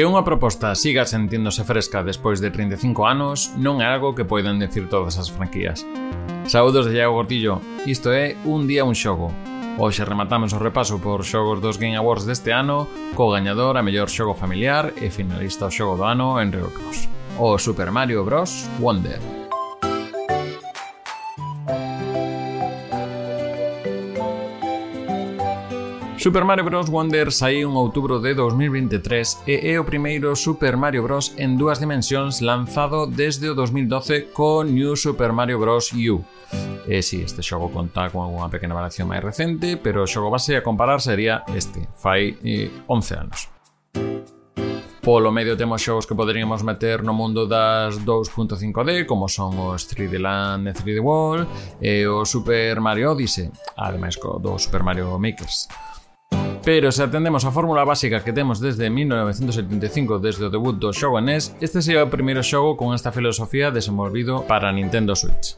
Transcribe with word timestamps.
Que 0.00 0.06
unha 0.08 0.22
proposta 0.24 0.72
siga 0.78 1.04
sentíndose 1.04 1.66
fresca 1.66 2.00
despois 2.06 2.38
de 2.38 2.48
35 2.48 3.04
anos 3.04 3.52
non 3.58 3.82
é 3.82 3.86
algo 3.90 4.14
que 4.14 4.24
poidan 4.24 4.56
decir 4.62 4.88
todas 4.88 5.18
as 5.18 5.28
franquías. 5.28 5.82
Saúdos 6.48 6.86
de 6.86 6.96
Iago 6.96 7.18
Gordillo, 7.18 7.60
isto 7.84 8.14
é 8.14 8.38
Un 8.46 8.64
día 8.70 8.86
un 8.86 8.94
xogo. 8.94 9.34
Hoxe 9.82 10.06
rematamos 10.06 10.54
o 10.54 10.62
repaso 10.62 11.02
por 11.02 11.26
xogos 11.26 11.58
dos 11.58 11.76
Game 11.76 11.98
Awards 11.98 12.24
deste 12.24 12.54
ano, 12.54 12.86
co 13.18 13.34
gañador 13.34 13.74
a 13.76 13.84
mellor 13.84 14.08
xogo 14.08 14.38
familiar 14.38 14.94
e 14.94 15.10
finalista 15.10 15.66
o 15.66 15.74
xogo 15.74 15.98
do 15.98 16.06
ano, 16.06 16.38
entre 16.38 16.62
outros. 16.62 17.10
O 17.36 17.58
Super 17.58 17.90
Mario 17.90 18.22
Bros. 18.22 18.70
Wonder. 18.78 19.49
Super 26.20 26.44
Mario 26.44 26.66
Bros. 26.66 26.90
Wonder 26.90 27.32
saíu 27.32 27.72
en 27.72 27.80
outubro 27.80 28.20
de 28.20 28.36
2023 28.36 29.48
e 29.48 29.72
é 29.72 29.80
o 29.80 29.88
primeiro 29.88 30.36
Super 30.36 30.76
Mario 30.76 31.08
Bros. 31.08 31.32
en 31.40 31.56
dúas 31.56 31.80
dimensións 31.80 32.44
lanzado 32.44 33.08
desde 33.08 33.48
o 33.48 33.56
2012 33.56 34.28
co 34.28 34.60
New 34.60 35.00
Super 35.00 35.32
Mario 35.32 35.56
Bros. 35.56 35.96
U. 35.96 36.20
E 36.84 37.00
si, 37.00 37.24
sí, 37.24 37.24
este 37.24 37.40
xogo 37.40 37.72
conta 37.72 38.12
con 38.12 38.28
unha 38.36 38.52
pequena 38.52 38.76
variación 38.76 39.08
máis 39.08 39.24
recente, 39.24 39.80
pero 39.80 40.04
o 40.04 40.10
xogo 40.12 40.28
base 40.28 40.60
a 40.60 40.60
comparar 40.60 41.00
sería 41.00 41.40
este, 41.56 41.88
fai 41.96 42.36
eh, 42.44 42.68
11 42.84 43.16
anos. 43.16 43.48
Polo 45.00 45.32
medio 45.32 45.56
temos 45.56 45.80
xogos 45.80 46.04
que 46.04 46.12
poderíamos 46.12 46.60
meter 46.60 47.00
no 47.00 47.16
mundo 47.16 47.48
das 47.48 47.96
2.5D, 48.04 49.08
como 49.08 49.24
son 49.24 49.56
os 49.56 49.88
3D 49.88 50.20
Land 50.20 50.68
e 50.68 50.72
3D 50.76 51.00
World, 51.00 51.48
e 51.80 52.04
o 52.04 52.28
Super 52.28 52.76
Mario 52.84 53.16
Odyssey, 53.16 53.48
ademais 53.80 54.20
co 54.20 54.36
do 54.36 54.60
Super 54.60 54.84
Mario 54.84 55.16
Makers. 55.16 55.64
Pero 56.64 56.92
se 56.92 57.02
atendemos 57.02 57.44
a 57.44 57.50
fórmula 57.50 57.84
básica 57.84 58.22
que 58.22 58.32
temos 58.32 58.60
desde 58.60 58.90
1975 58.90 60.18
desde 60.20 60.44
o 60.44 60.52
debut 60.52 60.76
do 60.76 60.92
xogo 60.92 61.16
NES, 61.16 61.56
este 61.64 61.80
sería 61.80 62.04
o 62.04 62.12
primeiro 62.12 62.44
xogo 62.44 62.76
con 62.76 62.92
esta 62.92 63.16
filosofía 63.16 63.72
desenvolvido 63.72 64.44
para 64.44 64.68
Nintendo 64.68 65.16
Switch. 65.16 65.56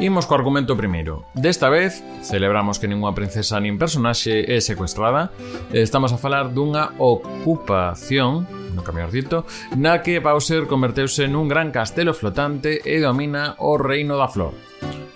Imos 0.00 0.24
co 0.24 0.32
argumento 0.32 0.72
primeiro. 0.80 1.28
Desta 1.36 1.68
vez, 1.68 2.00
celebramos 2.24 2.80
que 2.80 2.88
ningunha 2.88 3.12
princesa 3.12 3.60
nin 3.60 3.76
personaxe 3.76 4.48
é 4.48 4.56
secuestrada. 4.64 5.28
Estamos 5.76 6.16
a 6.16 6.16
falar 6.16 6.56
dunha 6.56 6.96
ocupación, 6.96 8.48
no 8.72 8.80
camión 8.80 9.12
dito, 9.12 9.44
na 9.76 10.00
que 10.00 10.24
Bowser 10.24 10.64
converteuse 10.64 11.28
nun 11.28 11.44
gran 11.52 11.68
castelo 11.68 12.16
flotante 12.16 12.80
e 12.80 12.96
domina 13.04 13.60
o 13.60 13.76
reino 13.76 14.16
da 14.16 14.32
flor. 14.32 14.69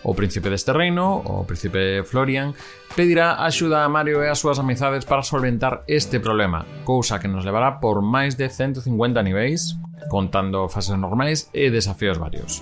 O 0.04 0.12
príncipe 0.12 0.52
deste 0.52 0.76
reino, 0.76 1.24
o 1.24 1.48
príncipe 1.48 2.04
Florian, 2.04 2.52
pedirá 2.92 3.40
axuda 3.40 3.82
a 3.82 3.88
Mario 3.88 4.20
e 4.20 4.28
as 4.28 4.36
súas 4.36 4.60
amizades 4.60 5.08
para 5.08 5.24
solventar 5.24 5.80
este 5.88 6.20
problema, 6.20 6.68
cousa 6.84 7.16
que 7.16 7.26
nos 7.26 7.48
levará 7.48 7.80
por 7.80 8.04
máis 8.04 8.36
de 8.36 8.52
150 8.52 8.84
niveis, 9.24 9.80
contando 10.12 10.68
fases 10.68 11.00
normais 11.00 11.48
e 11.56 11.72
desafíos 11.72 12.20
varios. 12.20 12.60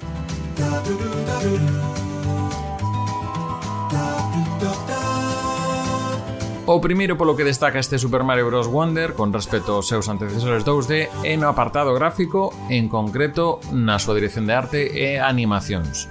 O 6.63 6.79
primeiro 6.79 7.19
polo 7.19 7.35
que 7.35 7.43
destaca 7.43 7.83
este 7.83 7.99
Super 7.99 8.23
Mario 8.23 8.47
Bros. 8.47 8.71
Wonder 8.71 9.19
con 9.19 9.35
respecto 9.35 9.75
aos 9.75 9.91
seus 9.91 10.07
antecesores 10.07 10.63
2D 10.63 11.11
é 11.27 11.35
no 11.35 11.51
apartado 11.51 11.91
gráfico, 11.91 12.55
en 12.71 12.87
concreto 12.87 13.59
na 13.75 13.99
súa 13.99 14.15
dirección 14.15 14.47
de 14.47 14.55
arte 14.55 14.81
e 14.95 15.19
animacións. 15.19 16.07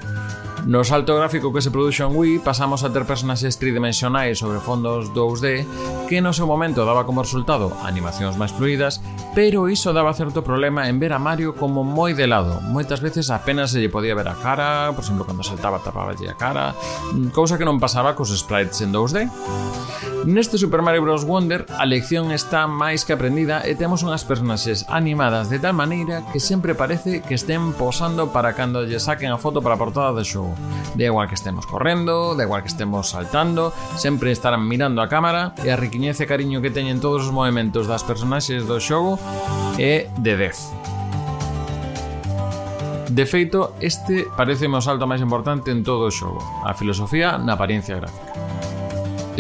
No 0.65 0.83
salto 0.83 1.15
gráfico 1.15 1.51
que 1.51 1.61
se 1.61 1.71
produxo 1.71 2.05
en 2.05 2.15
Wii 2.15 2.39
pasamos 2.39 2.83
a 2.83 2.93
ter 2.93 3.05
personaxes 3.05 3.57
tridimensionais 3.57 4.37
sobre 4.37 4.59
fondos 4.59 5.09
2D 5.11 5.65
que 6.07 6.21
no 6.21 6.37
seu 6.37 6.45
momento 6.45 6.85
daba 6.85 7.05
como 7.09 7.25
resultado 7.25 7.73
animacións 7.81 8.37
máis 8.37 8.53
fluidas, 8.53 9.01
pero 9.33 9.73
iso 9.73 9.89
daba 9.89 10.13
certo 10.13 10.45
problema 10.45 10.85
en 10.85 11.01
ver 11.01 11.17
a 11.17 11.19
Mario 11.19 11.57
como 11.57 11.81
moi 11.81 12.13
de 12.13 12.29
lado. 12.29 12.61
Moitas 12.69 13.01
veces 13.01 13.33
apenas 13.33 13.73
se 13.73 13.81
lle 13.81 13.89
podía 13.89 14.13
ver 14.13 14.29
a 14.29 14.37
cara, 14.37 14.93
por 14.93 15.01
exemplo, 15.01 15.25
cando 15.25 15.41
saltaba 15.41 15.81
tapaba 15.81 16.13
a 16.13 16.35
cara, 16.37 16.77
mm, 17.17 17.33
cousa 17.33 17.57
que 17.57 17.65
non 17.65 17.81
pasaba 17.81 18.13
cos 18.13 18.29
sprites 18.29 18.85
en 18.85 18.93
2D. 18.93 20.10
Neste 20.25 20.57
Super 20.57 20.81
Mario 20.83 21.01
Bros. 21.01 21.25
Wonder 21.25 21.65
a 21.79 21.85
lección 21.85 22.31
está 22.31 22.67
máis 22.69 23.01
que 23.01 23.17
aprendida 23.17 23.65
e 23.65 23.73
temos 23.73 24.05
unhas 24.05 24.21
personaxes 24.21 24.85
animadas 24.85 25.49
de 25.49 25.57
tal 25.57 25.73
maneira 25.73 26.21
que 26.29 26.37
sempre 26.37 26.77
parece 26.77 27.25
que 27.25 27.33
estén 27.33 27.73
posando 27.73 28.29
para 28.29 28.53
cando 28.53 28.85
lle 28.85 29.01
saquen 29.01 29.33
a 29.33 29.41
foto 29.41 29.65
para 29.65 29.73
a 29.73 29.81
portada 29.81 30.13
do 30.13 30.21
xogo. 30.21 30.53
De 30.93 31.09
igual 31.09 31.25
que 31.25 31.33
estemos 31.33 31.65
correndo, 31.65 32.37
de 32.37 32.45
igual 32.45 32.61
que 32.61 32.69
estemos 32.69 33.09
saltando, 33.09 33.73
sempre 33.97 34.29
estarán 34.29 34.69
mirando 34.69 35.01
a 35.01 35.09
cámara 35.09 35.57
e 35.65 35.73
a 35.73 35.79
riquiñez 35.79 36.21
e 36.21 36.29
cariño 36.29 36.61
que 36.61 36.69
teñen 36.69 37.01
todos 37.01 37.25
os 37.25 37.33
movimentos 37.33 37.89
das 37.89 38.05
personaxes 38.05 38.69
do 38.69 38.77
xogo 38.77 39.17
é 39.81 40.05
de 40.21 40.37
10. 40.37 43.09
De 43.09 43.25
feito, 43.25 43.73
este 43.81 44.29
parece 44.37 44.69
o 44.69 44.81
salto 44.85 45.09
máis 45.09 45.25
importante 45.25 45.73
en 45.73 45.81
todo 45.81 46.05
o 46.05 46.13
xogo, 46.13 46.45
a 46.61 46.77
filosofía 46.77 47.41
na 47.41 47.57
apariencia 47.57 47.97
gráfica. 47.97 48.50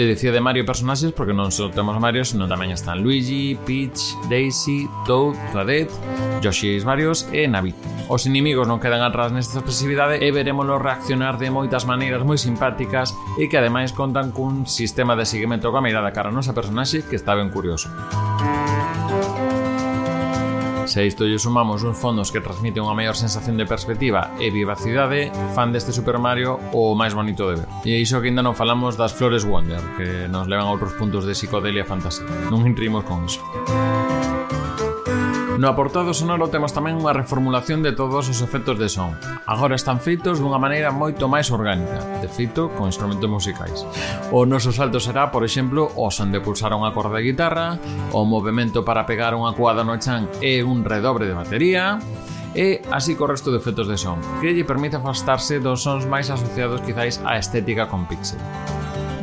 E 0.01 0.09
dicía 0.09 0.31
de 0.31 0.41
Mario 0.41 0.65
personaxes 0.65 1.13
porque 1.13 1.29
non 1.29 1.53
só 1.53 1.69
temos 1.69 1.93
Mario, 2.01 2.25
senón 2.25 2.49
tamén 2.49 2.73
están 2.73 3.05
Luigi, 3.05 3.53
Peach, 3.69 4.17
Daisy, 4.33 4.89
Toad, 5.05 5.37
Toadette, 5.53 5.93
Yoshi 6.41 6.73
e 6.73 6.81
varios 6.81 7.29
e 7.29 7.45
Navi. 7.45 7.69
Os 8.09 8.25
inimigos 8.25 8.65
non 8.65 8.81
quedan 8.81 9.05
atrás 9.05 9.29
nesta 9.29 9.61
expresividade 9.61 10.17
e 10.17 10.33
verémolo 10.33 10.81
reaccionar 10.81 11.37
de 11.37 11.53
moitas 11.53 11.85
maneiras 11.85 12.25
moi 12.25 12.41
simpáticas 12.41 13.13
e 13.37 13.45
que 13.45 13.61
ademais 13.61 13.93
contan 13.93 14.33
cun 14.33 14.65
sistema 14.65 15.13
de 15.13 15.29
seguimento 15.29 15.69
coa 15.69 15.85
mirada 15.85 16.09
cara 16.09 16.33
a 16.33 16.35
nosa 16.35 16.57
personaxe 16.57 17.05
que 17.05 17.13
está 17.13 17.37
ben 17.37 17.53
curioso. 17.53 17.93
Se 20.91 20.99
a 20.99 21.05
isto 21.05 21.23
lle 21.23 21.39
sumamos 21.39 21.83
uns 21.83 21.95
fondos 21.95 22.35
que 22.35 22.43
transmiten 22.43 22.83
unha 22.83 22.91
maior 22.91 23.15
sensación 23.15 23.55
de 23.55 23.63
perspectiva 23.63 24.35
e 24.43 24.51
vivacidade, 24.51 25.31
fan 25.55 25.71
deste 25.71 25.95
Super 25.95 26.19
Mario 26.19 26.59
o 26.75 26.91
máis 26.99 27.15
bonito 27.15 27.47
de 27.47 27.63
ver. 27.63 27.69
E 27.87 27.95
iso 28.03 28.19
que 28.19 28.27
ainda 28.27 28.43
non 28.43 28.59
falamos 28.59 28.99
das 28.99 29.15
flores 29.15 29.47
Wonder, 29.47 29.79
que 29.95 30.27
nos 30.27 30.51
levan 30.51 30.67
a 30.67 30.73
outros 30.75 30.91
puntos 30.99 31.23
de 31.23 31.31
psicodelia 31.31 31.87
fantasía. 31.87 32.27
Non 32.51 32.67
entrimos 32.67 33.07
con 33.07 33.23
iso. 33.23 33.39
No 35.61 35.69
aportado 35.69 36.11
sonoro 36.11 36.49
temos 36.49 36.73
tamén 36.73 36.97
unha 36.97 37.13
reformulación 37.13 37.85
de 37.85 37.93
todos 37.93 38.25
os 38.25 38.41
efectos 38.41 38.81
de 38.81 38.89
son. 38.89 39.13
Agora 39.45 39.77
están 39.77 40.01
feitos 40.01 40.41
dunha 40.41 40.57
maneira 40.57 40.89
moito 40.89 41.29
máis 41.29 41.53
orgánica, 41.53 42.01
de 42.17 42.25
feito 42.25 42.73
con 42.73 42.89
instrumentos 42.89 43.29
musicais. 43.29 43.85
O 44.33 44.49
noso 44.49 44.73
salto 44.73 44.97
será, 44.97 45.29
por 45.29 45.45
exemplo, 45.45 45.93
o 45.93 46.09
son 46.09 46.33
de 46.33 46.41
pulsar 46.41 46.73
un 46.73 46.81
acorde 46.81 47.21
de 47.21 47.29
guitarra, 47.29 47.77
o 48.09 48.25
movimento 48.25 48.81
para 48.81 49.05
pegar 49.05 49.37
unha 49.37 49.53
cuada 49.53 49.85
no 49.85 49.93
chan 50.01 50.25
e 50.41 50.65
un 50.65 50.81
redobre 50.81 51.29
de 51.29 51.37
batería, 51.37 52.01
e 52.57 52.81
así 52.89 53.13
co 53.13 53.29
resto 53.29 53.53
de 53.53 53.61
efectos 53.61 53.85
de 53.85 54.01
son, 54.01 54.17
que 54.41 54.57
lle 54.57 54.65
permite 54.65 54.97
afastarse 54.97 55.61
dos 55.61 55.85
sons 55.85 56.09
máis 56.09 56.33
asociados 56.33 56.81
quizáis 56.81 57.21
á 57.21 57.37
estética 57.37 57.85
con 57.85 58.09
pixel. 58.09 58.41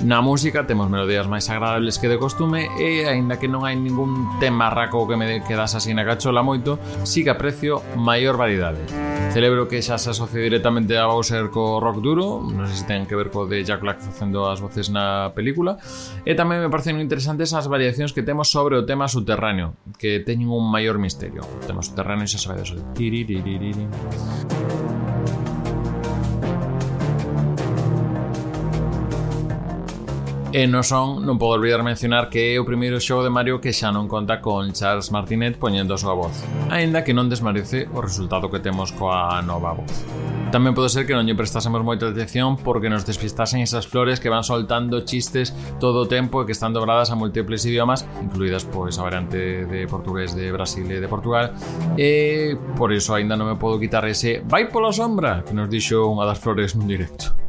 Na 0.04 0.22
música 0.22 0.62
temos 0.62 0.86
melodías 0.86 1.26
máis 1.26 1.50
agradables 1.50 1.98
que 1.98 2.06
de 2.06 2.22
costume 2.22 2.70
e, 2.78 3.10
aínda 3.10 3.34
que 3.42 3.50
non 3.50 3.66
hai 3.66 3.74
ningún 3.74 4.30
tema 4.38 4.70
raco 4.70 5.10
que 5.10 5.18
me 5.18 5.42
quedas 5.42 5.74
así 5.74 5.90
na 5.90 6.06
cachola 6.06 6.38
moito, 6.38 6.78
sí 7.02 7.26
que 7.26 7.34
aprecio 7.34 7.82
maior 7.98 8.38
variedade. 8.38 8.78
Celebro 9.34 9.66
que 9.66 9.82
xa 9.82 9.98
se 9.98 10.14
asocie 10.14 10.38
directamente 10.38 10.94
a 10.94 11.10
Bowser 11.10 11.50
co 11.50 11.82
rock 11.82 11.98
duro, 11.98 12.46
non 12.46 12.70
sei 12.70 12.78
se 12.78 12.86
ten 12.86 13.10
que 13.10 13.18
ver 13.18 13.34
co 13.34 13.50
de 13.50 13.66
Jack 13.66 13.82
Black 13.82 13.98
facendo 13.98 14.46
as 14.46 14.62
voces 14.62 14.86
na 14.86 15.34
película, 15.34 15.82
e 16.22 16.38
tamén 16.38 16.62
me 16.62 16.70
parecen 16.70 17.02
interesantes 17.02 17.50
as 17.50 17.66
variacións 17.66 18.14
que 18.14 18.22
temos 18.22 18.54
sobre 18.54 18.78
o 18.78 18.86
tema 18.86 19.10
subterráneo, 19.10 19.74
que 19.98 20.22
teñen 20.22 20.54
un 20.54 20.70
maior 20.70 21.02
misterio. 21.02 21.42
O 21.42 21.66
tema 21.66 21.82
subterráneo 21.82 22.30
xa 22.30 22.38
sabedes. 22.38 22.70
Tiriririririn. 22.94 23.90
E 30.50 30.66
no 30.66 30.80
son, 30.80 31.28
non 31.28 31.36
podo 31.36 31.60
olvidar 31.60 31.84
mencionar 31.84 32.32
que 32.32 32.56
é 32.56 32.56
o 32.56 32.64
primeiro 32.64 32.96
xogo 33.04 33.20
de 33.20 33.28
Mario 33.28 33.60
que 33.60 33.76
xa 33.76 33.92
non 33.92 34.08
conta 34.08 34.40
con 34.40 34.72
Charles 34.72 35.12
Martinet 35.12 35.60
poñendo 35.60 35.92
a 35.92 36.00
súa 36.00 36.16
voz, 36.16 36.40
aínda 36.72 37.04
que 37.04 37.12
non 37.12 37.28
desmarece 37.28 37.84
o 37.92 38.00
resultado 38.00 38.48
que 38.48 38.56
temos 38.56 38.96
coa 38.96 39.44
nova 39.44 39.76
voz. 39.76 39.92
Tamén 40.48 40.72
pode 40.72 40.88
ser 40.88 41.04
que 41.04 41.12
non 41.12 41.28
lle 41.28 41.36
prestásemos 41.36 41.84
moita 41.84 42.08
atención 42.08 42.56
porque 42.56 42.88
nos 42.88 43.04
despistasen 43.04 43.60
esas 43.60 43.84
flores 43.84 44.24
que 44.24 44.32
van 44.32 44.40
soltando 44.40 45.04
chistes 45.04 45.52
todo 45.76 46.08
o 46.08 46.08
tempo 46.08 46.40
e 46.40 46.48
que 46.48 46.56
están 46.56 46.72
dobradas 46.72 47.12
a 47.12 47.18
múltiples 47.20 47.68
idiomas, 47.68 48.08
incluídas 48.24 48.64
pois 48.64 48.96
a 48.96 49.04
variante 49.04 49.68
de 49.68 49.84
portugués 49.84 50.32
de 50.32 50.48
Brasil 50.48 50.88
e 50.88 50.96
de 50.96 51.12
Portugal, 51.12 51.52
e 52.00 52.56
por 52.72 52.88
iso 52.96 53.12
aínda 53.12 53.36
non 53.36 53.52
me 53.52 53.60
podo 53.60 53.76
quitar 53.76 54.08
ese 54.08 54.40
vai 54.48 54.72
pola 54.72 54.96
sombra 54.96 55.44
que 55.44 55.52
nos 55.52 55.68
dixo 55.68 56.08
unha 56.08 56.24
das 56.24 56.40
flores 56.40 56.72
nun 56.72 56.88
directo. 56.88 57.47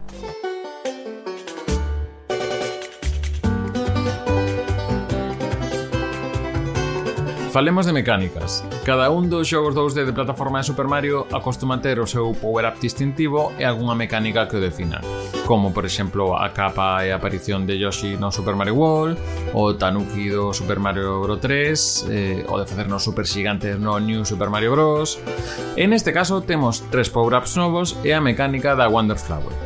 Falemos 7.52 7.88
de 7.88 7.94
mecánicas. 7.94 8.64
Cada 8.86 9.10
un 9.10 9.28
dos 9.28 9.50
xogos 9.50 9.74
2D 9.74 10.06
de 10.06 10.14
plataforma 10.14 10.60
de 10.62 10.70
Super 10.70 10.86
Mario 10.86 11.26
acostuma 11.34 11.82
ter 11.82 11.98
o 11.98 12.06
seu 12.06 12.30
power-up 12.38 12.78
distintivo 12.78 13.50
e 13.58 13.66
algunha 13.66 13.98
mecánica 13.98 14.46
que 14.46 14.58
o 14.58 14.62
defina, 14.62 15.02
como 15.50 15.74
por 15.74 15.82
exemplo 15.82 16.38
a 16.38 16.54
capa 16.54 17.02
e 17.02 17.10
a 17.10 17.18
aparición 17.18 17.66
de 17.66 17.82
Yoshi 17.82 18.22
no 18.22 18.30
Super 18.30 18.54
Mario 18.54 18.78
World, 18.78 19.18
o 19.58 19.74
Tanuki 19.74 20.30
do 20.30 20.54
Super 20.54 20.78
Mario 20.78 21.26
Bros 21.26 21.42
3, 21.42 22.06
eh, 22.14 22.46
o 22.46 22.62
de 22.62 22.70
facernos 22.70 23.02
super 23.02 23.26
xigantes 23.26 23.82
no 23.82 23.98
New 23.98 24.30
Super 24.30 24.54
Mario 24.54 24.78
Bros. 24.78 25.18
En 25.74 25.98
este 25.98 26.14
caso 26.14 26.46
temos 26.46 26.86
tres 26.94 27.10
power-ups 27.10 27.58
novos 27.58 27.98
e 28.06 28.14
a 28.14 28.22
mecánica 28.22 28.78
da 28.78 28.86
Wonder 28.86 29.18
Flower. 29.18 29.58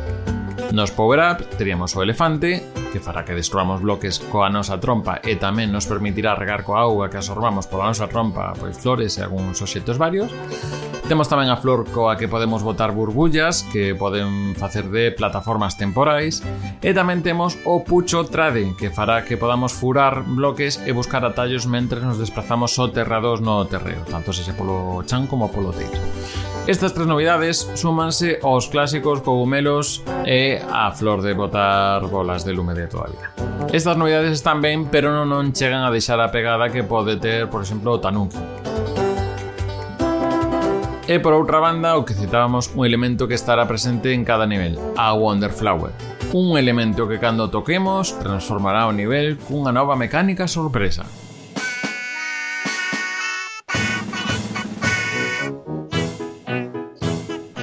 Nos 0.72 0.88
power-up 0.88 1.44
teríamos 1.60 1.92
o 1.92 2.00
elefante, 2.00 2.64
que 2.94 3.02
fará 3.02 3.26
que 3.26 3.34
destruamos 3.34 3.82
bloques 3.82 4.22
coa 4.30 4.46
nosa 4.46 4.78
trompa 4.78 5.18
e 5.26 5.34
tamén 5.34 5.74
nos 5.74 5.90
permitirá 5.90 6.38
regar 6.38 6.62
coa 6.62 6.86
auga 6.86 7.10
que 7.10 7.18
absorbamos 7.18 7.66
pola 7.66 7.90
nosa 7.90 8.06
trompa 8.06 8.54
pois 8.54 8.78
flores 8.78 9.18
e 9.18 9.26
algúns 9.26 9.58
obxectos 9.58 9.98
varios. 9.98 10.30
Temos 11.10 11.26
tamén 11.26 11.50
a 11.50 11.58
flor 11.58 11.90
coa 11.90 12.14
que 12.14 12.30
podemos 12.30 12.62
botar 12.62 12.94
burbullas 12.94 13.66
que 13.74 13.98
poden 13.98 14.54
facer 14.54 14.86
de 14.94 15.10
plataformas 15.10 15.74
temporais 15.74 16.38
e 16.78 16.94
tamén 16.94 17.26
temos 17.26 17.58
o 17.66 17.82
pucho 17.82 18.30
trade 18.30 18.78
que 18.78 18.94
fará 18.94 19.26
que 19.26 19.34
podamos 19.34 19.74
furar 19.74 20.22
bloques 20.22 20.78
e 20.86 20.94
buscar 20.94 21.26
atallos 21.26 21.66
mentre 21.66 21.98
nos 21.98 22.22
desplazamos 22.22 22.78
soterrados 22.78 23.42
no 23.42 23.66
terreo, 23.66 24.06
tanto 24.06 24.30
se 24.30 24.46
polo 24.54 25.02
chan 25.02 25.26
como 25.26 25.50
polo 25.50 25.74
teito. 25.74 25.98
Estas 26.66 26.94
tres 26.94 27.06
novidades 27.06 27.68
súmanse 27.74 28.40
aos 28.42 28.72
clásicos 28.72 29.20
cogumelos 29.20 30.00
e 30.24 30.56
a 30.64 30.88
flor 30.96 31.20
de 31.20 31.36
botar 31.36 32.00
bolas 32.08 32.40
de 32.40 32.56
lume 32.56 32.72
de 32.72 32.88
toda 32.88 33.04
a 33.04 33.12
vida. 33.12 33.28
Estas 33.68 34.00
novidades 34.00 34.32
están 34.32 34.64
ben, 34.64 34.88
pero 34.88 35.12
non, 35.12 35.28
non 35.28 35.52
chegan 35.52 35.84
a 35.84 35.92
deixar 35.92 36.16
a 36.24 36.32
pegada 36.32 36.72
que 36.72 36.80
pode 36.80 37.20
ter, 37.20 37.52
por 37.52 37.60
exemplo, 37.60 37.92
o 37.92 38.00
tanuki. 38.00 38.40
E 41.04 41.20
por 41.20 41.36
outra 41.36 41.60
banda, 41.60 42.00
o 42.00 42.08
que 42.08 42.16
citábamos, 42.16 42.72
un 42.72 42.88
elemento 42.88 43.28
que 43.28 43.36
estará 43.36 43.68
presente 43.68 44.16
en 44.16 44.24
cada 44.24 44.48
nivel, 44.48 44.80
a 44.96 45.12
Wonderflower. 45.12 45.92
Un 46.32 46.56
elemento 46.56 47.04
que 47.04 47.20
cando 47.20 47.52
toquemos 47.52 48.16
transformará 48.24 48.88
o 48.88 48.96
nivel 48.96 49.36
cunha 49.36 49.68
nova 49.68 50.00
mecánica 50.00 50.48
sorpresa. 50.48 51.04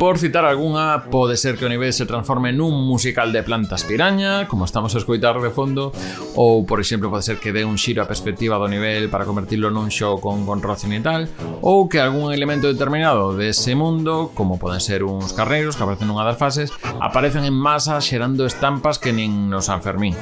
Por 0.02 0.18
citar 0.18 0.46
algunha, 0.46 1.04
pode 1.12 1.38
ser 1.38 1.58
que 1.58 1.66
o 1.66 1.70
nivel 1.70 1.94
se 1.94 2.10
transforme 2.10 2.50
nun 2.50 2.74
musical 2.74 3.30
de 3.30 3.46
plantas 3.46 3.86
piraña, 3.86 4.50
como 4.50 4.66
estamos 4.66 4.98
a 4.98 4.98
escoitar 4.98 5.38
de 5.38 5.54
fondo, 5.54 5.94
ou, 6.34 6.66
por 6.66 6.82
exemplo, 6.82 7.14
pode 7.14 7.22
ser 7.22 7.38
que 7.38 7.54
dé 7.54 7.70
un 7.70 7.78
xiro 7.78 8.02
a 8.02 8.10
perspectiva 8.10 8.58
do 8.58 8.66
nivel 8.66 9.14
para 9.14 9.30
convertirlo 9.30 9.70
nun 9.70 9.94
show 9.94 10.18
con 10.18 10.42
control 10.50 10.74
cenital, 10.74 11.30
ou 11.62 11.86
que 11.86 12.02
algún 12.02 12.34
elemento 12.34 12.66
determinado 12.66 13.38
dese 13.38 13.78
mundo, 13.78 14.34
como 14.34 14.58
poden 14.58 14.82
ser 14.82 15.06
uns 15.06 15.38
carreiros 15.38 15.78
que 15.78 15.86
aparecen 15.86 16.10
nunha 16.10 16.26
das 16.26 16.42
fases, 16.42 16.74
aparecen 16.98 17.46
en 17.46 17.54
masa 17.54 18.02
xerando 18.02 18.50
estampas 18.50 18.98
que 18.98 19.14
nin 19.14 19.54
nos 19.54 19.70
San 19.70 19.86
Fermín. 19.86 20.18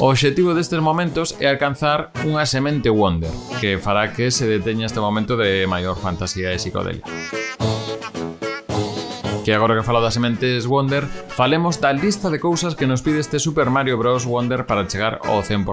O 0.00 0.10
obxectivo 0.10 0.54
destes 0.54 0.78
momentos 0.78 1.34
é 1.42 1.50
alcanzar 1.50 2.14
unha 2.22 2.46
semente 2.46 2.86
Wonder, 2.86 3.34
que 3.58 3.82
fará 3.82 4.14
que 4.14 4.30
se 4.30 4.46
deteña 4.46 4.86
este 4.86 5.02
momento 5.02 5.34
de 5.34 5.66
maior 5.66 5.98
fantasía 5.98 6.54
e 6.54 6.62
psicodelia. 6.62 7.02
Que 9.42 9.50
agora 9.58 9.74
que 9.74 9.82
falo 9.82 9.98
das 9.98 10.14
sementes 10.14 10.70
Wonder, 10.70 11.02
falemos 11.34 11.82
da 11.82 11.90
lista 11.90 12.30
de 12.30 12.38
cousas 12.38 12.78
que 12.78 12.86
nos 12.86 13.02
pide 13.02 13.18
este 13.18 13.42
Super 13.42 13.74
Mario 13.74 13.98
Bros. 13.98 14.22
Wonder 14.22 14.70
para 14.70 14.86
chegar 14.86 15.18
ao 15.26 15.42
100%. 15.42 15.66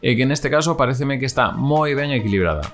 E 0.00 0.16
que 0.16 0.24
neste 0.24 0.48
caso 0.48 0.80
pareceme 0.80 1.20
que 1.20 1.28
está 1.28 1.52
moi 1.52 1.92
ben 1.92 2.16
equilibrada. 2.16 2.64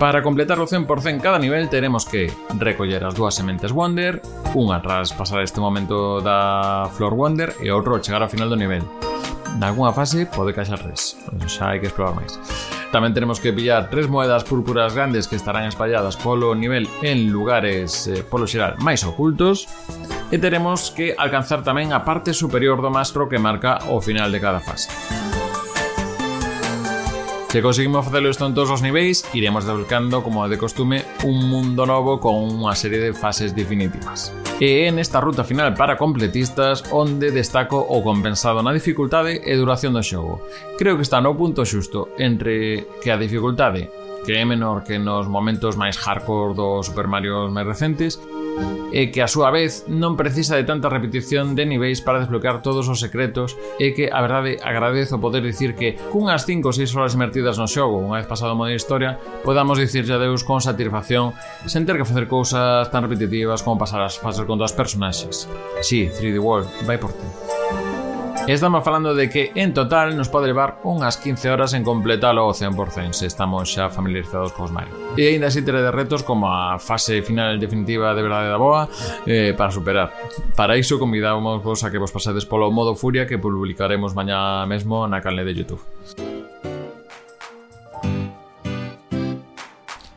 Para 0.00 0.22
completar 0.22 0.58
o 0.58 0.64
100% 0.64 1.20
cada 1.20 1.38
nivel 1.38 1.68
teremos 1.68 2.08
que 2.08 2.32
recoller 2.56 3.04
as 3.04 3.12
dúas 3.12 3.36
sementes 3.36 3.68
Wonder, 3.68 4.24
unha 4.56 4.80
tras 4.80 5.12
pasar 5.12 5.44
este 5.44 5.60
momento 5.60 6.24
da 6.24 6.88
Flor 6.96 7.12
Wonder 7.12 7.52
e 7.60 7.68
outro 7.68 8.00
chegar 8.00 8.24
ao 8.24 8.32
final 8.32 8.48
do 8.48 8.56
nivel. 8.56 8.80
Nalgúnha 9.60 9.92
fase 9.92 10.24
pode 10.24 10.56
caixar 10.56 10.80
res, 10.80 11.20
xa 11.44 11.76
hai 11.76 11.84
que 11.84 11.92
explorar 11.92 12.16
máis. 12.16 12.40
Tamén 12.88 13.12
tenemos 13.12 13.44
que 13.44 13.52
pillar 13.52 13.92
tres 13.92 14.08
moedas 14.08 14.40
púrpuras 14.40 14.96
grandes 14.96 15.28
que 15.28 15.36
estarán 15.36 15.68
espalladas 15.68 16.16
polo 16.16 16.56
nivel 16.56 16.88
en 17.04 17.28
lugares 17.28 18.08
eh, 18.08 18.24
polo 18.24 18.48
xeral 18.48 18.80
máis 18.80 19.04
ocultos 19.04 19.68
e 20.32 20.40
teremos 20.40 20.96
que 20.96 21.12
alcanzar 21.12 21.60
tamén 21.60 21.92
a 21.92 22.08
parte 22.08 22.32
superior 22.32 22.80
do 22.80 22.88
mastro 22.88 23.28
que 23.28 23.36
marca 23.36 23.84
o 23.92 24.00
final 24.00 24.32
de 24.32 24.40
cada 24.40 24.64
fase. 24.64 24.88
Se 27.50 27.62
conseguimos 27.62 28.04
facelo 28.04 28.30
isto 28.30 28.46
en 28.46 28.54
todos 28.54 28.70
os 28.70 28.80
niveis, 28.80 29.26
iremos 29.34 29.66
desbloqueando, 29.66 30.22
como 30.22 30.48
de 30.48 30.56
costume, 30.56 31.02
un 31.24 31.50
mundo 31.50 31.84
novo 31.84 32.22
con 32.22 32.46
unha 32.46 32.78
serie 32.78 33.02
de 33.02 33.10
fases 33.10 33.58
definitivas. 33.58 34.30
E 34.62 34.86
é 34.86 34.94
nesta 34.94 35.18
ruta 35.18 35.42
final 35.42 35.74
para 35.74 35.98
completistas 35.98 36.86
onde 36.94 37.34
destaco 37.34 37.74
o 37.74 38.06
compensado 38.06 38.62
na 38.62 38.70
dificultade 38.70 39.42
e 39.42 39.58
duración 39.58 39.98
do 39.98 40.02
xogo. 40.06 40.46
Creo 40.78 40.94
que 40.94 41.02
está 41.02 41.18
no 41.18 41.34
punto 41.34 41.66
xusto 41.66 42.14
entre 42.22 42.86
que 43.02 43.10
a 43.10 43.18
dificultade 43.18 43.90
que 44.30 44.38
é 44.38 44.44
menor 44.44 44.84
que 44.86 44.94
nos 45.02 45.26
momentos 45.26 45.74
máis 45.74 45.98
hardcore 45.98 46.54
dos 46.54 46.86
Super 46.86 47.10
Mario 47.10 47.50
máis 47.50 47.66
recentes, 47.66 48.22
e 48.94 49.10
que 49.10 49.26
a 49.26 49.30
súa 49.30 49.50
vez 49.50 49.90
non 49.90 50.14
precisa 50.14 50.54
de 50.54 50.62
tanta 50.62 50.86
repetición 50.86 51.58
de 51.58 51.66
niveis 51.66 51.98
para 51.98 52.22
desbloquear 52.22 52.62
todos 52.62 52.86
os 52.86 53.02
secretos 53.02 53.58
e 53.82 53.90
que, 53.90 54.06
a 54.06 54.22
verdade, 54.22 54.62
agradezo 54.62 55.18
poder 55.18 55.42
dicir 55.42 55.74
que 55.74 55.98
cunhas 56.14 56.46
5 56.46 56.62
ou 56.62 56.74
6 56.74 56.94
horas 56.94 57.18
invertidas 57.18 57.58
no 57.58 57.66
xogo 57.66 57.98
unha 57.98 58.22
vez 58.22 58.30
pasado 58.30 58.54
o 58.54 58.58
modo 58.58 58.70
de 58.70 58.78
historia 58.78 59.18
podamos 59.42 59.82
a 59.82 60.18
Deus 60.22 60.46
con 60.46 60.62
satisfacción 60.62 61.34
sen 61.66 61.82
ter 61.82 61.98
que 61.98 62.06
facer 62.06 62.30
cousas 62.30 62.86
tan 62.94 63.02
repetitivas 63.02 63.66
como 63.66 63.82
pasar 63.82 63.98
as 64.06 64.14
fases 64.14 64.46
con 64.46 64.62
dos 64.62 64.70
personaxes. 64.70 65.50
Si, 65.82 66.06
sí, 66.06 66.30
3D 66.30 66.38
World, 66.38 66.70
vai 66.86 67.02
por 67.02 67.10
ti. 67.10 67.49
Estamos 68.46 68.82
falando 68.82 69.14
de 69.14 69.28
que 69.28 69.52
en 69.54 69.74
total 69.74 70.16
nos 70.16 70.28
pode 70.28 70.48
levar 70.48 70.80
unhas 70.82 71.20
15 71.20 71.52
horas 71.52 71.76
en 71.76 71.84
completalo 71.84 72.48
ao 72.48 72.56
100% 72.56 73.12
se 73.12 73.28
estamos 73.28 73.68
xa 73.68 73.92
familiarizados 73.92 74.50
cos 74.56 74.72
Mario. 74.72 74.96
E 75.14 75.28
aínda 75.30 75.52
así 75.52 75.60
tere 75.62 75.84
de 75.84 75.92
retos 75.92 76.24
como 76.24 76.48
a 76.48 76.80
fase 76.80 77.20
final 77.22 77.60
definitiva 77.60 78.16
de 78.16 78.22
verdade 78.24 78.48
da 78.48 78.58
boa 78.58 78.88
eh, 79.28 79.52
para 79.54 79.70
superar. 79.70 80.08
Para 80.56 80.80
iso 80.80 80.98
convidamos 80.98 81.62
vos 81.62 81.84
a 81.84 81.92
que 81.92 82.00
vos 82.00 82.10
pasades 82.10 82.48
polo 82.48 82.72
modo 82.72 82.96
furia 82.96 83.28
que 83.28 83.38
publicaremos 83.38 84.16
mañá 84.16 84.64
mesmo 84.66 85.06
na 85.06 85.20
canle 85.20 85.44
de 85.44 85.54
Youtube. 85.54 85.82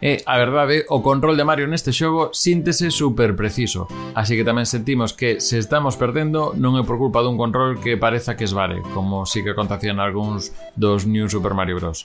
E, 0.03 0.19
a 0.27 0.35
verdade, 0.35 0.83
o 0.91 0.99
control 0.99 1.39
de 1.39 1.47
Mario 1.47 1.71
neste 1.71 1.95
xogo 1.95 2.35
síntese 2.35 2.91
super 2.91 3.39
preciso, 3.39 3.87
así 4.19 4.35
que 4.35 4.43
tamén 4.43 4.67
sentimos 4.67 5.15
que 5.15 5.39
se 5.39 5.55
estamos 5.55 5.95
perdendo 5.95 6.51
non 6.59 6.75
é 6.75 6.83
por 6.83 6.99
culpa 6.99 7.23
dun 7.23 7.39
control 7.39 7.79
que 7.79 7.95
pareza 7.95 8.35
que 8.35 8.43
esvare, 8.43 8.83
como 8.91 9.23
si 9.23 9.47
que 9.47 9.55
acontecían 9.55 10.03
algúns 10.03 10.51
dos 10.75 11.07
New 11.07 11.31
Super 11.31 11.55
Mario 11.55 11.79
Bros. 11.79 12.03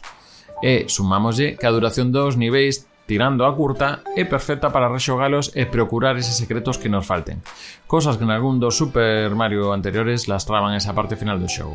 E 0.63 0.87
sumámoslle 0.87 1.59
que 1.59 1.67
a 1.67 1.75
duración 1.75 2.15
dos 2.15 2.39
niveis 2.39 2.87
tirando 3.09 3.43
a 3.49 3.57
curta, 3.57 4.05
é 4.15 4.29
perfecta 4.29 4.71
para 4.71 4.93
rexogalos 4.93 5.51
e 5.57 5.67
procurar 5.67 6.15
eses 6.21 6.37
secretos 6.37 6.77
que 6.77 6.93
nos 6.93 7.09
falten. 7.09 7.43
Cosas 7.89 8.21
que 8.21 8.23
en 8.23 8.31
algún 8.31 8.61
dos 8.61 8.79
Super 8.79 9.35
Mario 9.35 9.75
anteriores 9.75 10.29
lastraban 10.29 10.77
esa 10.77 10.95
parte 10.95 11.17
final 11.17 11.41
do 11.41 11.49
xogo. 11.49 11.75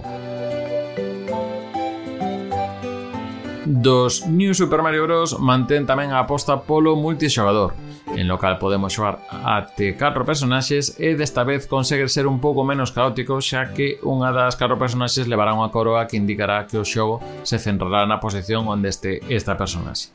dos 3.81 4.27
New 4.27 4.53
Super 4.53 4.83
Mario 4.83 5.09
Bros. 5.09 5.39
mantén 5.41 5.89
tamén 5.89 6.13
a 6.13 6.21
aposta 6.21 6.61
polo 6.69 6.93
multixogador, 6.93 7.73
en 8.13 8.29
local 8.29 8.61
podemos 8.61 8.93
xogar 8.93 9.25
até 9.31 9.97
4 9.97 10.21
personaxes 10.21 11.01
e 11.01 11.17
desta 11.17 11.41
vez 11.41 11.65
consegue 11.65 12.05
ser 12.05 12.29
un 12.29 12.37
pouco 12.37 12.61
menos 12.61 12.93
caótico 12.93 13.41
xa 13.41 13.73
que 13.73 13.97
unha 14.05 14.29
das 14.29 14.53
4 14.61 14.77
personaxes 14.77 15.25
levará 15.25 15.57
unha 15.57 15.73
coroa 15.73 16.05
que 16.05 16.21
indicará 16.21 16.69
que 16.69 16.77
o 16.77 16.85
xogo 16.85 17.17
se 17.41 17.57
centrará 17.57 18.05
na 18.05 18.21
posición 18.21 18.69
onde 18.69 18.93
este 18.93 19.25
esta 19.25 19.57
personaxe 19.57 20.13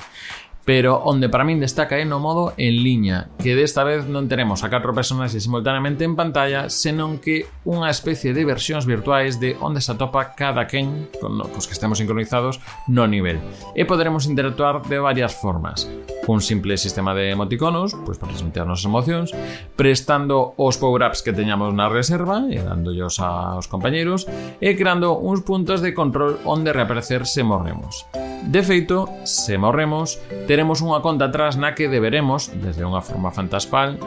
pero 0.69 1.01
onde 1.03 1.31
para 1.31 1.49
min 1.49 1.65
destaca 1.65 1.97
é 1.97 2.05
no 2.05 2.21
modo 2.21 2.53
en 2.61 2.85
liña, 2.85 3.33
que 3.41 3.57
desta 3.57 3.89
vez 3.89 4.05
non 4.05 4.29
teremos 4.29 4.61
a 4.61 4.69
catro 4.69 4.93
personaxes 4.93 5.41
simultaneamente 5.41 6.05
en 6.05 6.13
pantalla, 6.13 6.69
senón 6.69 7.25
que 7.25 7.49
unha 7.65 7.89
especie 7.89 8.37
de 8.37 8.45
versións 8.45 8.85
virtuais 8.85 9.41
de 9.41 9.57
onde 9.65 9.81
se 9.81 9.97
atopa 9.97 10.37
cada 10.37 10.69
quen, 10.69 11.09
con 11.25 11.41
os 11.41 11.65
que 11.65 11.73
estemos 11.73 11.97
sincronizados, 11.97 12.61
no 12.85 13.09
nivel. 13.09 13.41
E 13.73 13.89
poderemos 13.89 14.29
interactuar 14.29 14.85
de 14.85 15.01
varias 15.01 15.33
formas. 15.33 15.89
Un 16.29 16.45
simple 16.45 16.77
sistema 16.77 17.17
de 17.17 17.33
emoticonos, 17.33 17.97
pois 18.05 18.21
para 18.21 18.37
transmitir 18.37 18.61
as 18.61 18.69
nosas 18.69 18.85
emocións, 18.93 19.33
prestando 19.73 20.53
os 20.61 20.77
power-ups 20.77 21.25
que 21.25 21.33
teñamos 21.33 21.73
na 21.73 21.89
reserva 21.89 22.45
e 22.53 22.61
dándollos 22.61 23.17
aos 23.25 23.73
compañeiros, 23.73 24.29
e 24.61 24.77
creando 24.77 25.17
uns 25.17 25.41
puntos 25.41 25.81
de 25.81 25.97
control 25.97 26.37
onde 26.45 26.77
reaparecer 26.77 27.25
se 27.25 27.41
morremos. 27.41 28.05
De 28.47 28.63
feito, 28.63 29.09
se 29.25 29.59
morremos, 29.59 30.23
teremos 30.47 30.81
unha 30.81 31.03
conta 31.03 31.29
atrás 31.29 31.59
na 31.59 31.75
que 31.75 31.91
deberemos, 31.91 32.49
desde 32.55 32.87
unha 32.87 33.03
forma 33.03 33.35
fantaspal, 33.35 33.99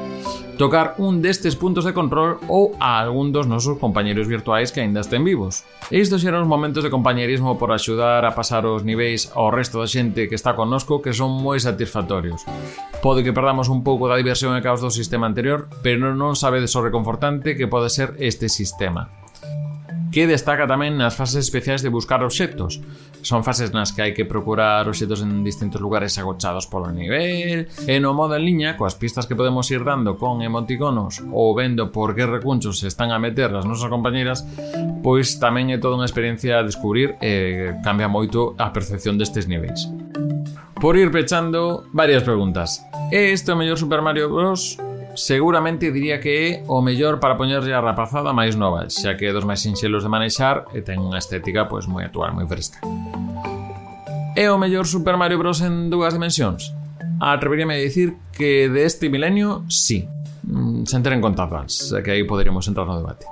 tocar 0.62 0.96
un 0.98 1.22
destes 1.22 1.58
puntos 1.58 1.86
de 1.86 1.94
control 1.94 2.38
ou 2.48 2.74
a 2.80 2.98
algún 2.98 3.34
dos 3.34 3.46
nosos 3.46 3.78
compañeros 3.78 4.26
virtuais 4.30 4.70
que 4.70 4.82
aínda 4.82 5.02
estén 5.02 5.22
vivos. 5.22 5.66
E 5.94 6.02
isto 6.02 6.18
xeran 6.18 6.46
os 6.46 6.50
momentos 6.50 6.82
de 6.82 6.94
compañerismo 6.94 7.58
por 7.58 7.70
axudar 7.70 8.26
a 8.26 8.34
pasar 8.34 8.66
os 8.66 8.82
niveis 8.82 9.30
ao 9.36 9.54
resto 9.54 9.78
da 9.78 9.90
xente 9.90 10.26
que 10.26 10.38
está 10.38 10.58
connosco 10.58 11.02
que 11.04 11.14
son 11.14 11.38
moi 11.38 11.62
satisfactorios. 11.62 12.42
Pode 13.06 13.22
que 13.22 13.36
perdamos 13.36 13.70
un 13.70 13.86
pouco 13.86 14.10
da 14.10 14.18
diversión 14.18 14.58
e 14.58 14.66
caos 14.66 14.82
do 14.82 14.90
sistema 14.90 15.30
anterior, 15.30 15.70
pero 15.86 16.14
non 16.18 16.34
sabe 16.34 16.62
de 16.62 16.72
so 16.72 16.82
reconfortante 16.82 17.54
que 17.54 17.70
pode 17.70 17.94
ser 17.94 18.18
este 18.18 18.50
sistema 18.50 19.21
que 20.12 20.27
destaca 20.27 20.68
tamén 20.68 21.00
nas 21.00 21.15
fases 21.15 21.48
especiais 21.48 21.80
de 21.80 21.88
buscar 21.88 22.20
obxectos. 22.20 22.84
Son 23.24 23.48
fases 23.48 23.72
nas 23.72 23.96
que 23.96 24.03
hai 24.03 24.12
que 24.12 24.27
procurar 24.27 24.84
obxectos 24.84 25.24
en 25.24 25.41
distintos 25.41 25.80
lugares 25.80 26.20
agochados 26.20 26.68
polo 26.68 26.91
nivel, 26.91 27.72
e 27.88 27.96
no 28.03 28.12
modo 28.12 28.36
en 28.36 28.44
liña, 28.44 28.75
coas 28.75 29.00
pistas 29.00 29.24
que 29.24 29.39
podemos 29.39 29.72
ir 29.72 29.88
dando 29.88 30.20
con 30.20 30.44
emoticonos 30.44 31.24
ou 31.32 31.56
vendo 31.56 31.96
por 31.96 32.12
que 32.12 32.27
recunchos 32.27 32.84
se 32.84 32.91
están 32.91 33.15
a 33.15 33.24
meter 33.24 33.56
as 33.56 33.63
nosas 33.63 33.88
compañeiras, 33.88 34.44
pois 35.00 35.39
tamén 35.39 35.72
é 35.72 35.80
toda 35.80 35.96
unha 35.96 36.06
experiencia 36.06 36.60
a 36.60 36.68
descubrir 36.68 37.15
e 37.24 37.72
cambia 37.80 38.12
moito 38.12 38.53
a 38.60 38.75
percepción 38.75 39.15
destes 39.15 39.48
niveis. 39.48 39.88
Por 40.75 41.00
ir 41.00 41.08
pechando, 41.08 41.88
varias 41.96 42.27
preguntas. 42.27 42.84
É 43.15 43.32
este 43.32 43.53
o 43.53 43.56
mellor 43.56 43.80
Super 43.80 44.03
Mario 44.03 44.27
Bros? 44.27 44.75
seguramente 45.15 45.91
diría 45.91 46.20
que 46.20 46.34
é 46.48 46.63
o 46.68 46.82
mellor 46.82 47.20
para 47.20 47.38
poñerlle 47.38 47.74
a 47.74 47.82
rapazada 47.82 48.34
máis 48.34 48.56
nova, 48.56 48.88
xa 48.89 49.18
que 49.20 49.27
é 49.27 49.36
dos 49.36 49.48
máis 49.48 49.62
sinxelos 49.63 50.03
de 50.03 50.10
manexar 50.10 50.68
e 50.72 50.82
ten 50.82 51.00
unha 51.00 51.20
estética 51.20 51.68
pois 51.68 51.88
moi 51.88 52.08
actual, 52.08 52.32
moi 52.32 52.48
fresca. 52.48 52.80
É 54.36 54.48
o 54.48 54.56
mellor 54.56 54.88
Super 54.88 55.20
Mario 55.20 55.39
Bros 55.39 55.60
en 55.60 55.91
dúas 55.91 56.15
dimensións? 56.15 56.72
Atreveríame 57.20 57.75
a 57.75 57.84
dicir 57.84 58.15
que 58.32 58.72
deste 58.72 59.08
de 59.08 59.13
milenio, 59.13 59.68
sí. 59.68 60.08
Mm, 60.48 60.88
sen 60.88 61.03
ter 61.03 61.13
en 61.13 61.22
conta 61.22 61.44
Advance, 61.44 61.91
xa 61.91 62.00
que 62.00 62.15
aí 62.15 62.24
poderíamos 62.24 62.65
entrar 62.65 62.88
no 62.88 62.96
debate. 62.98 63.27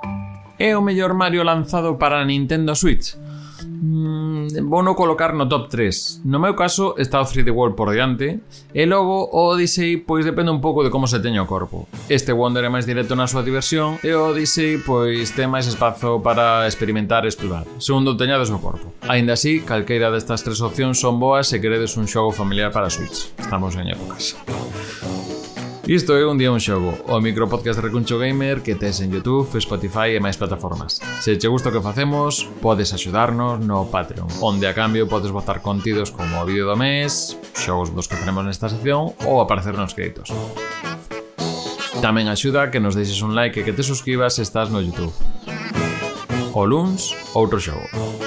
É 0.60 0.76
o 0.76 0.84
mellor 0.84 1.16
Mario 1.16 1.42
lanzado 1.42 1.96
para 1.96 2.20
Nintendo 2.22 2.76
Switch? 2.76 3.16
mm, 3.64 4.68
vou 4.68 4.82
no 4.82 4.94
colocar 4.94 5.32
no 5.32 5.48
top 5.48 5.68
3. 5.68 6.22
No 6.24 6.38
meu 6.38 6.54
caso 6.54 6.94
está 6.98 7.20
o 7.20 7.24
3D 7.24 7.52
World 7.52 7.76
por 7.76 7.92
diante 7.92 8.40
e 8.74 8.86
logo 8.86 9.28
o 9.30 9.54
Odyssey 9.54 9.98
pois 9.98 10.24
depende 10.24 10.50
un 10.50 10.60
pouco 10.60 10.84
de 10.84 10.90
como 10.90 11.06
se 11.06 11.20
teña 11.20 11.42
o 11.42 11.50
corpo. 11.50 11.88
Este 12.08 12.32
Wonder 12.32 12.64
é 12.64 12.70
máis 12.70 12.86
directo 12.86 13.16
na 13.16 13.26
súa 13.30 13.42
diversión 13.42 13.98
e 14.02 14.12
o 14.12 14.30
Odyssey 14.30 14.78
pois 14.82 15.32
ten 15.32 15.48
máis 15.50 15.66
espazo 15.66 16.20
para 16.20 16.66
experimentar 16.66 17.24
e 17.24 17.32
explorar, 17.32 17.66
segundo 17.78 18.16
teñades 18.16 18.50
o 18.50 18.60
corpo. 18.60 18.92
Aínda 19.08 19.34
así, 19.34 19.64
calqueira 19.64 20.12
destas 20.12 20.44
tres 20.44 20.60
opcións 20.60 21.00
son 21.00 21.18
boas 21.18 21.48
se 21.48 21.60
queredes 21.60 21.96
un 21.96 22.06
xogo 22.06 22.30
familiar 22.30 22.70
para 22.70 22.90
Switch. 22.90 23.32
Estamos 23.38 23.76
en 23.76 23.88
épocas. 23.88 24.36
Isto 25.86 26.12
é 26.12 26.26
un 26.28 26.36
día 26.36 26.52
un 26.52 26.60
xogo, 26.60 26.92
o 27.08 27.20
micropodcast 27.24 27.80
de 27.80 27.88
Recuncho 27.88 28.20
Gamer 28.20 28.60
que 28.60 28.76
tes 28.76 29.00
en 29.00 29.10
Youtube, 29.10 29.48
Spotify 29.58 30.12
e 30.12 30.20
máis 30.20 30.36
plataformas. 30.36 31.00
Se 31.24 31.40
che 31.40 31.48
gusta 31.48 31.72
o 31.72 31.74
que 31.74 31.80
facemos, 31.80 32.44
podes 32.60 32.92
axudarnos 32.92 33.64
no 33.64 33.88
Patreon, 33.88 34.28
onde 34.44 34.68
a 34.68 34.76
cambio 34.76 35.08
podes 35.08 35.32
votar 35.32 35.64
contidos 35.64 36.12
como 36.12 36.36
o 36.36 36.44
vídeo 36.44 36.68
do 36.68 36.76
mes, 36.76 37.40
xogos 37.56 37.96
dos 37.96 38.06
que 38.06 38.20
faremos 38.20 38.44
nesta 38.44 38.68
sección 38.68 39.16
ou 39.24 39.40
aparecer 39.40 39.72
nos 39.72 39.96
créditos. 39.96 40.28
Tamén 42.04 42.28
axuda 42.28 42.68
que 42.68 42.78
nos 42.78 42.92
deixes 42.92 43.24
un 43.24 43.32
like 43.32 43.56
e 43.56 43.64
que 43.64 43.72
te 43.72 43.80
suscribas 43.80 44.36
se 44.36 44.44
estás 44.44 44.68
no 44.68 44.84
Youtube. 44.84 45.16
O 46.52 46.68
luns, 46.68 47.16
outro 47.32 47.56
xogo. 47.56 48.19